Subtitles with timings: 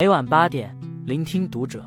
[0.00, 1.84] 每晚八点，聆听读者。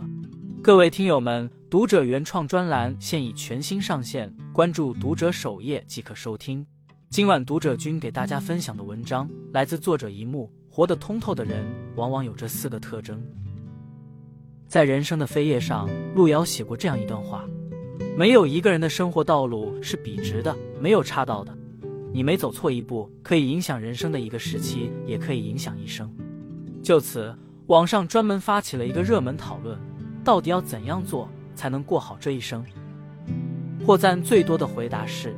[0.62, 6.64] 各位听友们，读者原创专栏现已全新上线，关注读者首页即可收听。
[7.10, 10.48] 今晚读者君给大家分享的文章来自作者一木。
[10.70, 11.66] 活得通透的人，
[11.96, 13.20] 往往有这四个特征。
[14.68, 17.44] 在人生的扉页上，路遥写过这样一段话：
[18.16, 21.52] 没有一个人的生活道路是笔直的，没有岔道的。
[22.14, 26.08] 你每走错一步，可以影响人生的一个时期，也可以影响一生。
[26.84, 27.36] 就此。
[27.68, 29.80] 网上专门发起了一个热门讨论：
[30.22, 32.62] 到底要怎样做才能过好这一生？
[33.86, 35.34] 获赞最多的回答是：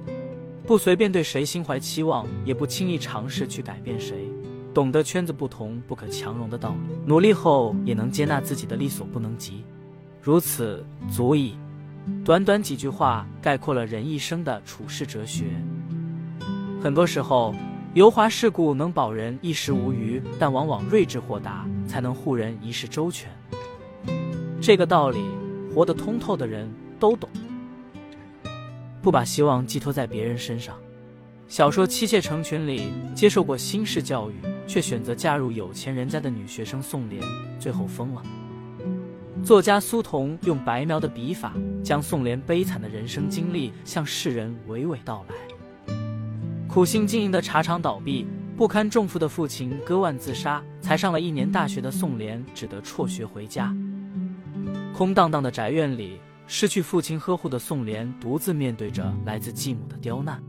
[0.66, 4.28] 不随便对谁心怀期望，也不轻易尝试去改变谁，
[4.74, 9.64] 懂得圈子不同不可强融的道理，努力后也能接纳自己的力所不能及，
[10.20, 11.56] 如此足矣。
[12.24, 15.46] 短短几句话概括了人一生的处世哲学。
[16.82, 17.54] 很多时候。
[17.96, 23.30] 油滑世故能保人一时无虞，但往往睿智豁达才能护人一世周全。
[24.62, 25.20] 这个道理，
[25.74, 26.70] 活得通透的人
[27.00, 27.30] 都懂。
[29.02, 30.76] 不把希望寄托在别人身上。
[31.48, 34.34] 小说《妻妾成群》里，接受过新式教育
[34.66, 37.22] 却选择嫁入有钱人家的女学生宋莲，
[37.60, 38.24] 最后疯了。
[39.44, 45.36] 作家苏童用白描的笔法，将宋莲悲惨的人生经历向世人娓娓道来。
[46.68, 48.26] 苦心经营的茶厂倒闭，
[48.58, 53.76] 不堪重负的父亲割腕自杀，才上了一年大学的宋莲只得辍学回家。
[54.96, 60.42] 空荡荡的宅院里，失去父亲呵护的宋莲独自面对着来自继母的刁难。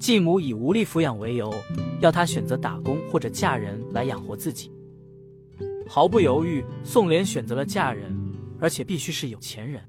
[0.00, 1.54] 继母以无力抚养为由，
[2.00, 4.72] 要她选择打工或者嫁人来养活自己。
[5.88, 8.12] 毫不犹豫，宋莲选择了嫁人，
[8.58, 9.80] 而且必须是有钱人。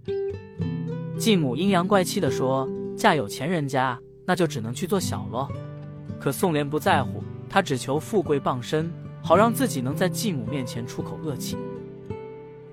[1.17, 5.47] 继母阴阳怪气地说：“嫁有钱人家。”那就只能去做小喽。
[6.19, 8.91] 可宋莲不在乎，他只求富贵傍身，
[9.23, 11.55] 好让自己能在继母面前出口恶气。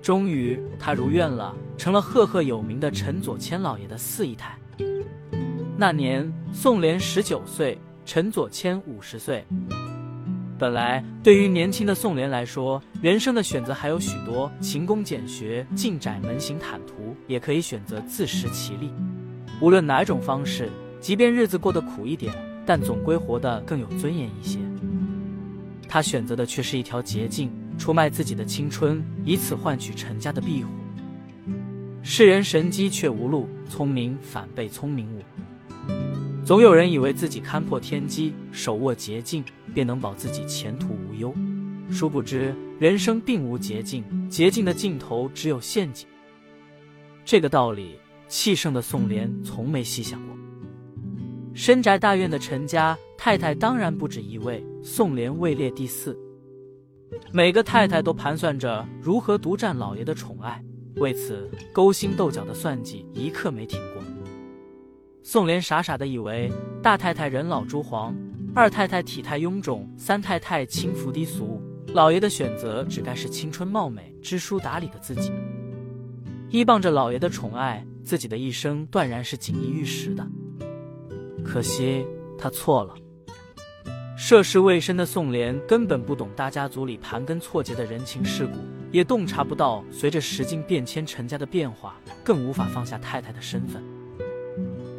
[0.01, 4.57] 终于，他如愿了，成了赫赫有名的陈左谦老爷的四姨太。
[5.77, 9.45] 那年，宋莲十九岁，陈左谦五十岁。
[10.59, 18.91] 本来，对于年轻的宋莲来说，人生的选择还有许多：勤工俭学、进窄门、行坦途，也可以选择自食其力。
[19.61, 20.69] 无论哪种方式。
[20.99, 22.33] 即便日子过得苦一点，
[22.67, 24.59] 但总归活得更有尊严一些。
[25.87, 30.69] 他选择的却是一条捷径，出卖自己的青春，以此换取陈家的庇护。
[32.03, 35.21] 世人神机却无路，聪明反被聪明误。
[36.43, 41.33] 总有人以为自己看破天机，手握捷径，便能保自己前途无忧。
[41.89, 46.05] 殊不知，人生并无捷径，捷径的尽头只有陷阱。
[47.23, 47.97] 这个道理，
[48.27, 50.37] 气盛的宋濂从没细想过。
[51.57, 56.15] 深宅大院的陈家太太当然不止一位，宋莲位列第四。
[57.31, 60.63] 每个太太都盘算着如何独占老爷的宠爱，
[60.97, 64.03] 为此勾心斗角的算计一刻没停过。
[65.23, 66.51] 宋莲傻傻的以为
[66.83, 68.15] 大太太人老珠黄，
[68.53, 75.31] 二太太体态臃肿，三太太轻浮低俗，老爷的选择只该是青春貌美、知书达理的自己。
[76.49, 80.23] 依傍着老爷的宠爱，自己的一生断然是锦衣玉食的。
[81.47, 82.05] 可惜
[82.37, 82.93] 他错了。
[84.17, 88.53] 涉世未深的宋濂根本不懂大家族里盘根错节的人情世故，
[88.91, 93.81] 也洞察不到随着时境变迁陈家的变化，更无法放下太太的身份。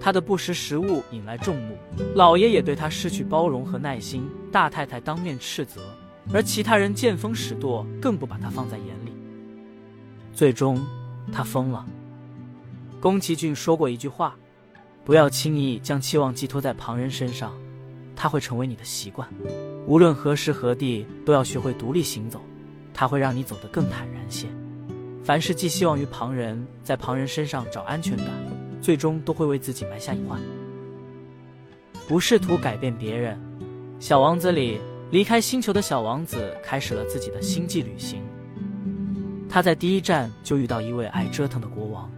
[0.01, 1.77] 他的不识时务引来众怒，
[2.15, 5.83] 老爷也对他失去包容和耐心，大太太当面斥责，
[6.33, 9.13] 而其他人见风使舵，更不把他放在眼里。
[10.33, 10.81] 最终，
[11.33, 11.85] 他疯了。
[13.01, 14.35] 宫崎骏说过一句话。
[15.09, 17.55] 不要轻易将期望寄托在旁人身上，
[18.15, 19.27] 它会成为你的习惯。
[19.87, 22.43] 无论何时何地，都要学会独立行走，
[22.93, 24.47] 它会让你走得更坦然些。
[25.25, 28.27] 凡是寄希望于旁人，在旁人身上找安全感，
[28.83, 30.39] 最终都会为自己埋下隐患。
[32.07, 33.35] 不试图改变别人，
[33.99, 34.79] 《小王子》里
[35.11, 38.23] 离开星球的小王子开始了自己的星际旅行。
[39.49, 42.11] 他在第一站就遇到一位爱折腾的国王。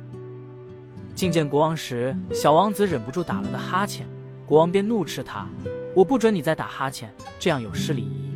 [1.14, 4.06] 觐见国王时，小王子忍不住打了个哈欠，
[4.46, 5.46] 国王便怒斥他
[5.94, 8.30] ：“我不准你再打哈欠，这样有失礼仪。”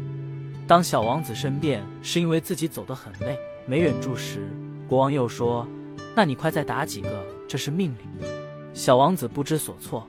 [0.69, 4.41] 当小王子申辩是因为自己走得很累，没忍住时，
[4.87, 5.67] 国王又说
[6.15, 8.29] ：“那你快再打几个，这是命令。”
[8.75, 10.07] 小王子不知所措。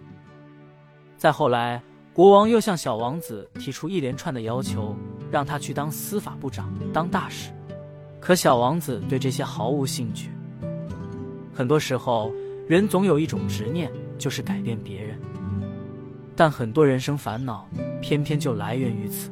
[1.17, 1.81] 再后来，
[2.13, 4.93] 国王又向小王子提出一连串的要求，
[5.31, 7.51] 让他去当司法部长，当大使。
[8.19, 10.29] 可小王子对这些毫无兴趣。
[11.53, 12.33] 很多时候。
[12.67, 15.19] 人总有一种执念，就是改变别人。
[16.35, 17.69] 但很多人生烦恼，
[18.01, 19.29] 偏偏就来源于此。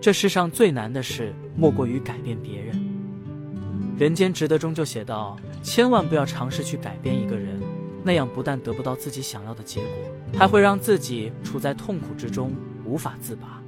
[0.00, 2.74] 这世上最难的事，莫过于改变别人。
[4.00, 7.60] 《人间值得》中就写道：“千万不要尝试去改变一个人，
[8.02, 9.88] 那样不但得不到自己想要的结果，
[10.36, 12.52] 还会让自己处在痛苦之中，
[12.84, 13.62] 无法自拔。”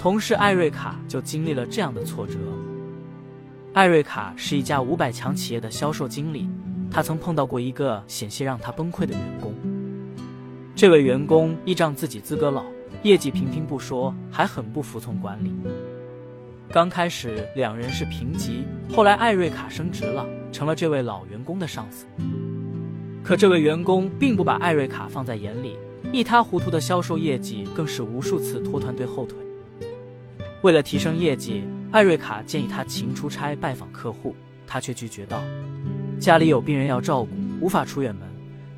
[0.00, 2.34] 同事艾瑞卡就经历了这样的挫折。
[3.72, 6.48] 艾瑞卡是一家五百强企业的销售经理，
[6.96, 9.52] 他曾碰到过一个险些让他崩溃的员工。
[10.74, 12.64] 这位员工依仗自己资格老，
[13.02, 15.52] 业绩平平不说，还很不服从管理。
[16.72, 18.64] 刚开始两人是平级，
[18.94, 22.06] 后来艾瑞卡升职了，成了这位老员工的上司。
[23.22, 25.76] 可这位员工并不把艾瑞卡放在眼里，
[26.10, 29.36] 一塌糊涂的销售业绩更是无数次拖团队后腿。
[30.62, 31.62] 为了提升业绩，
[31.92, 34.34] 艾瑞卡建议他勤出差拜访客户，
[34.66, 35.42] 他却拒绝道
[36.18, 37.30] ：“家里有病人要照顾，
[37.60, 38.26] 无法出远门。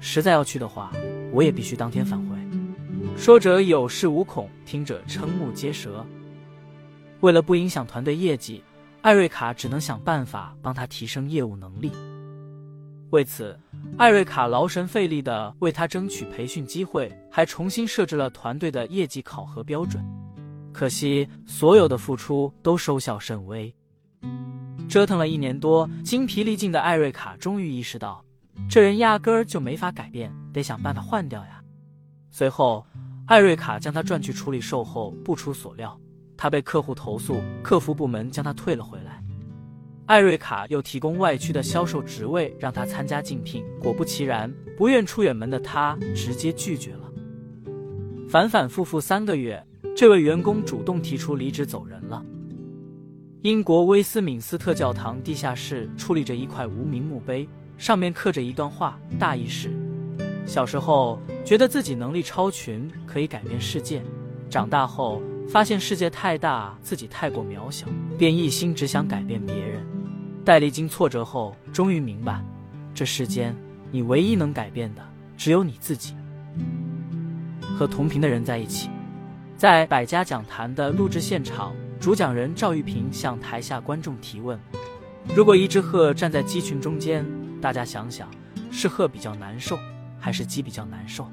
[0.00, 0.92] 实在要去的话，
[1.32, 2.36] 我也必须当天返回。”
[3.16, 6.04] 说者有恃无恐，听者瞠目结舌。
[7.20, 8.62] 为了不影响团队业绩，
[9.02, 11.90] 艾瑞卡只能想办法帮他提升业务能力。
[13.10, 13.58] 为此，
[13.96, 20.04] 艾瑞卡劳神费力地为他争取培训机会，还重新设置了团队的业绩考核标准。
[20.72, 23.74] 可惜，所有的付出都收效甚微。
[24.88, 28.24] 折腾了一年多，精疲力尽的艾瑞卡终于意识到，
[28.68, 31.62] 这人压根儿就没法改变，得想办法换掉呀。
[32.30, 32.86] 随后，
[33.26, 35.98] 艾瑞卡将他转去处理售后，不出所料。
[36.36, 39.22] 他被客户投诉，客服部门将他退了回来。
[40.06, 47.10] 艾瑞卡又提供外区的销售职位让他参加竞聘，果不其然，不愿出远门的他直接拒绝了。
[48.26, 49.62] 反反复复三个月，
[49.96, 52.24] 这位员工主动提出离职走人了。
[53.42, 59.70] 英国威斯敏斯特教堂地下室矗立着一块无名墓碑，上面刻着一段话，大意是：
[60.44, 64.02] 小时候觉得自己能力超群，可以改变世界，
[64.50, 65.22] 长大后。
[65.48, 67.86] 发现世界太大，自己太过渺小，
[68.18, 69.82] 便一心只想改变别人。
[70.44, 72.44] 待历经挫折后，终于明白，
[72.92, 73.56] 这世间
[73.90, 75.02] 你唯一能改变的
[75.38, 76.14] 只有你自己。
[77.62, 78.90] 和同频的人在一起，
[79.56, 84.58] 在百家讲坛的录制现场，主讲人赵玉平向台下观众提问：
[85.34, 87.26] 如果一只鹤站在鸡群中间，
[87.60, 88.28] 大家想想，
[88.70, 89.76] 是鹤比较难受，
[90.18, 91.28] 还是鸡比较难受？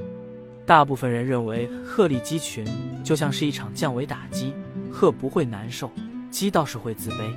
[0.66, 2.66] 大部分人认为鹤立鸡群
[3.04, 4.54] 就像是一场降维打击，
[4.92, 5.92] 鹤不会难受，
[6.32, 7.32] 鸡倒是会自卑。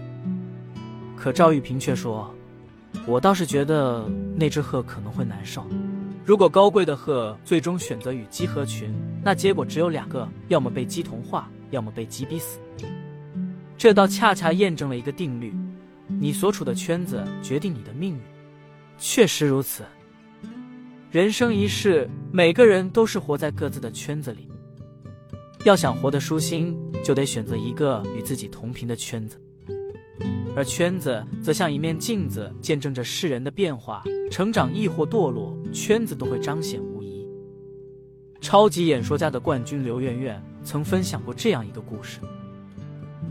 [1.15, 2.35] 可赵玉平却说
[3.07, 5.67] ：“我倒是觉得那只鹤可能会难受。
[6.25, 8.91] 如果高贵的鹤最终选择与鸡合群，
[9.23, 12.59] 那结果只有两个：要么被鸡同化，要么被鸡逼死。
[13.79, 15.55] 这倒恰恰验证了一个定律：
[16.09, 18.21] 你所处的圈子决定你的命运。
[18.99, 19.85] 确实如此。”
[21.13, 24.49] 人生一世，每个人都是活在各自的圈子里。
[25.65, 29.41] 要想活得舒心，就得选择一个与自己同频的圈子。
[30.57, 37.25] 而圈子则像一面镜子，见证着世人的变化、成长亦或堕落，圈子都会彰显无疑。
[38.41, 42.19] 超级演说家的冠军刘媛媛曾分享过这样一个故事：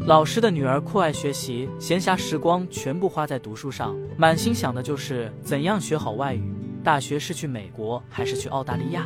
[0.06, 6.54] 老师的女儿酷爱学习，闲暇时光全部花在读书上，满心想的就是怎样学好外语。
[6.84, 9.06] 大学是去美国还是去澳大利亚？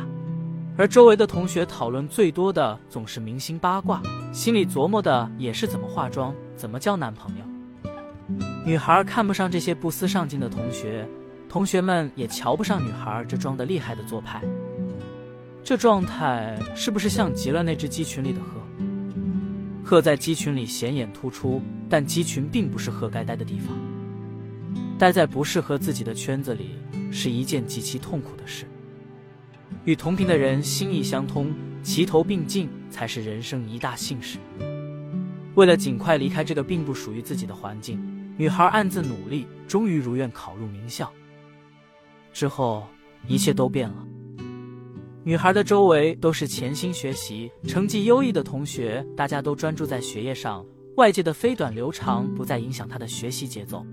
[0.76, 4.00] 而周围的同学讨论最多的总是明星八卦，
[4.32, 7.44] 心里琢磨的也是怎么化妆、怎么交男朋友。
[8.64, 11.06] 女孩看不上这些不思上进的同学，
[11.48, 14.40] 同学们也瞧不上女孩这装的厉害的做派。
[15.64, 18.60] 这状态是不是像极了那只鸡群里的鹤？
[19.92, 23.76] 鹤在鸡群里显眼突出，但鸡群并不是鹤该待的地方。
[24.98, 26.78] 待在不适合自己的圈子里。
[27.10, 28.64] 是一件极其痛苦的事。
[29.84, 34.38] 与同频的人心意相通，齐头并进，才是人生一大幸事。
[35.56, 38.00] 为了尽快离开这个并不属于自己的环境，
[38.38, 41.12] 女孩暗自努力，终于如愿考入名校。
[42.32, 42.86] 之后，
[43.28, 44.06] 一切都变了。
[45.24, 50.64] 女孩的周围都是潜心学习、成绩优异的同学，大家都专注在学业上，
[50.96, 53.84] 外界的飞短流长不再影响她的学习节奏。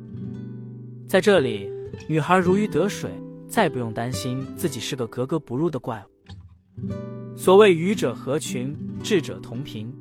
[1.08, 1.72] 在这里。
[2.08, 3.12] 女孩如鱼得水，
[3.48, 6.88] 再不用担心自己是个格格不入的怪物。
[7.36, 9.92] 所谓愚者合群，智者同频。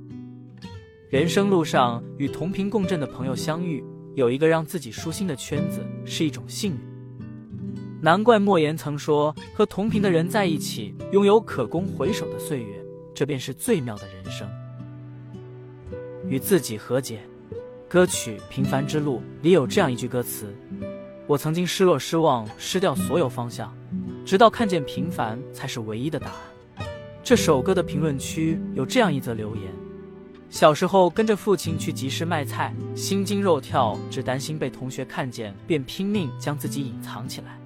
[1.08, 3.82] 人生路上与同频共振的朋友相遇，
[4.14, 6.78] 有一个让自己舒心的圈子是一种幸运。
[8.00, 12.80] 难怪莫言曾说，和同频的人在一起，拥有可供回首的岁月，
[13.12, 14.48] 这便是最妙的人生。
[16.28, 17.20] 与自己和解。
[17.88, 20.54] 歌曲《平凡之路》里有这样一句歌词。
[21.26, 23.74] 我曾经失落、失望、失掉所有方向，
[24.24, 26.86] 直到看见平凡才是唯一的答案。
[27.24, 29.64] 这首歌的评论区有这样一则留言：
[30.50, 37.58] 小时候跟着父亲去集市卖菜，心惊肉跳，只担心被同学看见，便拼命将自己隐藏起来。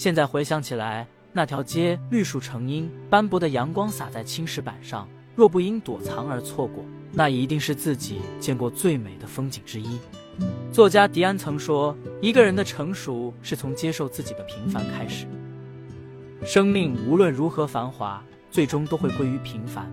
[0.00, 9.98] 现在回想起来，那条街绿树成荫，斑驳的阳光洒在青石板上，若不因躲藏而错过，那一定是自己见过最美的风景之一。
[10.72, 15.26] 作家迪安曾说：“一个人的成熟是从接受自己的平凡开始。
[16.46, 19.84] 生命无论如何繁华，最终都会归于平凡。”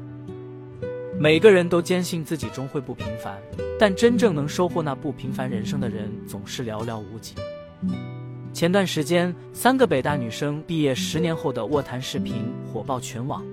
[1.20, 3.38] 每个人都坚信自己终会不平凡，
[3.78, 7.36] 但真正能收获那不平凡人生的人总是寥寥无几。
[8.58, 13.46] 前段时间，三个北大女生毕业十年后的卧谈视频火爆全网。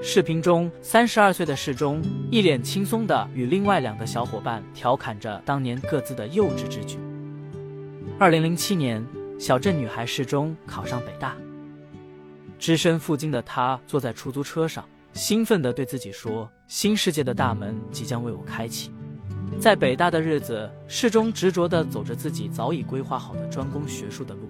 [0.00, 2.00] 视频中，三十二岁的世中
[2.30, 6.96] 一脸轻松地与另外两个小伙伴调侃着当年各自的幼稚之举。
[8.20, 9.04] 二零零七年，
[9.36, 11.36] 小镇女孩世中考上北大，
[12.56, 14.84] 只身赴京的她坐在出租车上。
[15.12, 18.92] 兴奋地对自己说：“新世界的大门即将为我开启。”
[19.60, 24.48] 在北大的日子，世中执着地走着自己早已规划好的专攻学术的路。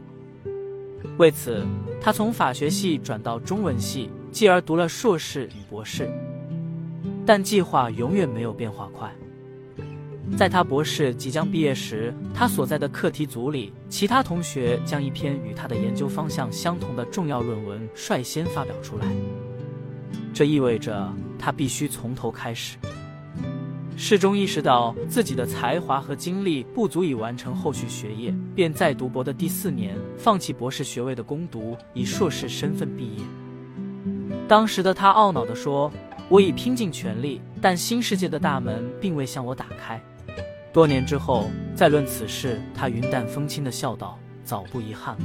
[1.17, 1.65] 为此，
[2.01, 6.11] 他从法学系转到中文系，继而读了硕士与博士。
[7.25, 9.11] 但计划永远没有变化快。
[10.37, 19.07] 在他博士即将毕业时，他所在的课题组里，其他同学将一篇与他的研究方向相同的重要论文率先发表出来。
[20.35, 22.77] 这意味着他必须从头开始。
[24.01, 33.25] 世中意识到自己的才华和精力不足以完成后续学业，便在读博的第四年放弃博士学位的攻读，以硕士身份毕业。
[34.47, 35.91] 当时的他懊恼地说
[36.31, 40.01] ：“我已拼尽全力，但新世界的大门并未向我打开。”
[40.73, 45.25] 多年之后再论此事，他云淡风轻地笑道：“早不遗憾了。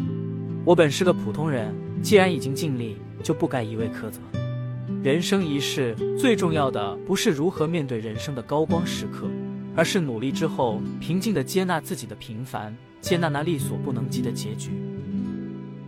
[0.66, 4.20] 我本是个普通人，既然已经尽力，就不该一味苛责。”
[5.04, 9.30] 人生一世，最重要的不是如何面对人生的高光时刻，
[9.76, 14.72] 而是努力之后平静地接纳自己的平凡，接纳那力所不能及的结局。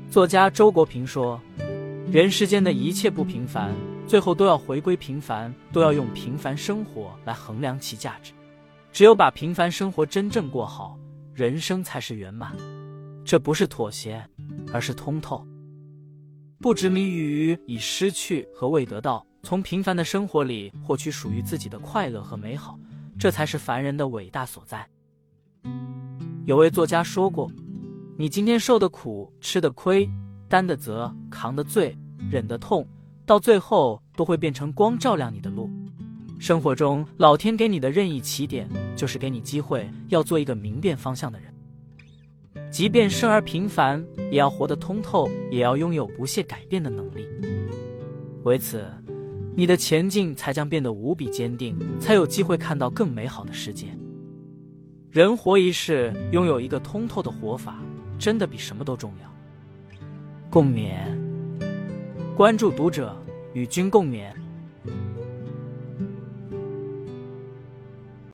[0.10, 1.40] 作家周国平说
[2.12, 3.74] ：“人世间的一切不平凡，
[4.06, 8.34] 最后都要回归平凡，都要用平凡生活来衡量其价值。
[8.92, 11.00] 只有把平凡生活真正过好，
[11.34, 12.52] 人生才是圆满。
[13.24, 14.22] 这不是妥协，
[14.74, 15.48] 而是通透。”
[16.66, 22.76] 不执迷于已失去和未得到，从平凡的生活里获取属于自己的快乐和美好，
[23.20, 24.84] 这才是凡人的伟大所在。
[26.48, 27.52] 有位作家说过
[28.18, 30.10] ：“你今天受的苦、吃的亏、
[30.50, 31.96] 担的责、扛的罪、
[32.32, 32.84] 忍的痛，
[33.28, 35.70] 到最后都会变成光，照亮你的路。
[36.40, 41.54] 生活中，老天给你的任意起点，就是给你机会，要做一个明辨方向的人。”
[42.76, 47.26] 即便生而平凡，也要活得通透，也要拥有不懈改变的能力。
[48.44, 48.86] 为此，
[49.56, 53.88] 你的前进才将变得无比坚定，才有机会看到更美好的世界。
[55.10, 57.82] 人活一世，拥有一个通透的活法，
[58.20, 59.98] 真的比什么都重要。
[60.50, 60.98] 共勉，
[62.36, 63.16] 关注读者，
[63.54, 64.34] 与君共勉。